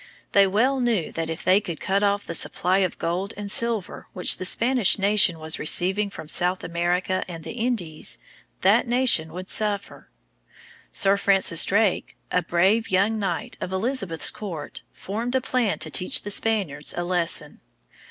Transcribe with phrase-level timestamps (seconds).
[0.31, 4.07] They well knew that if they could cut off the supply of gold and silver
[4.13, 8.17] which the Spanish nation was receiving from South America and the Indies,
[8.61, 10.09] that nation would suffer.
[10.91, 16.23] Sir Francis Drake, a brave young knight of Elizabeth's court, formed a plan to teach
[16.23, 17.61] the Spaniards a lesson.